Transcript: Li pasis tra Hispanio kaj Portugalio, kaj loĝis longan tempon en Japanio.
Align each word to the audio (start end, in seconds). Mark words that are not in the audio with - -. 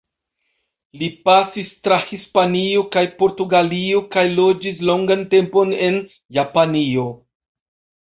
Li 1.01 1.09
pasis 1.29 1.69
tra 1.87 1.99
Hispanio 2.13 2.87
kaj 2.97 3.05
Portugalio, 3.21 4.03
kaj 4.19 4.27
loĝis 4.43 4.83
longan 4.93 5.25
tempon 5.37 5.81
en 5.93 6.05
Japanio. 6.43 7.11